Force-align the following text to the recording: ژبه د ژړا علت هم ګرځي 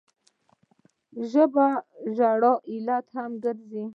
ژبه 1.31 1.67
د 1.77 1.79
ژړا 2.15 2.53
علت 2.71 3.05
هم 3.17 3.31
ګرځي 3.43 3.83